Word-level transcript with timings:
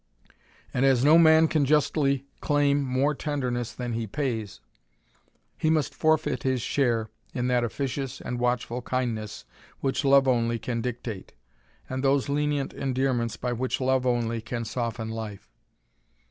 And 0.73 0.83
as 0.83 1.05
no 1.05 1.19
man 1.19 1.47
can 1.47 1.63
justly 1.63 2.25
claim 2.39 2.81
more 2.83 3.13
tenderness 3.13 3.71
than 3.71 3.93
he 3.93 4.07
pays, 4.07 4.59
he 5.59 5.69
must 5.69 5.93
forfeit 5.93 6.41
his 6.41 6.59
share 6.59 7.11
in 7.35 7.45
that 7.49 7.63
officious 7.63 8.19
and 8.19 8.39
watchful 8.39 8.81
kindness 8.81 9.45
which 9.79 10.03
love 10.03 10.27
only 10.27 10.57
can 10.57 10.81
dictate, 10.81 11.33
and 11.87 12.03
those 12.03 12.29
lenient 12.29 12.73
endearments 12.73 13.37
by 13.37 13.53
which 13.53 13.79
love 13.79 14.07
only 14.07 14.41
can 14.41 14.65
soften 14.65 15.09
life. 15.11 15.51